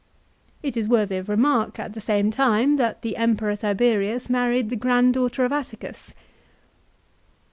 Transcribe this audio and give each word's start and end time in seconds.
It 0.63 0.75
is 0.75 0.87
worthy 0.89 1.17
of 1.17 1.29
remark 1.29 1.77
at 1.77 1.93
the 1.93 2.01
same 2.01 2.31
time 2.31 2.77
that 2.77 3.03
the 3.03 3.17
Emperor 3.17 3.55
Tiberius 3.55 4.31
married 4.31 4.71
the 4.71 4.75
granddaughter 4.75 5.45
of 5.45 5.51
Atticus. 5.51 6.15